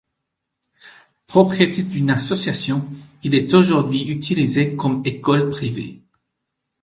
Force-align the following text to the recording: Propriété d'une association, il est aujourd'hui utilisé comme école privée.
Propriété 1.27 1.83
d'une 1.83 2.09
association, 2.09 2.87
il 3.21 3.35
est 3.35 3.53
aujourd'hui 3.53 4.07
utilisé 4.07 4.75
comme 4.75 5.03
école 5.05 5.49
privée. 5.51 6.01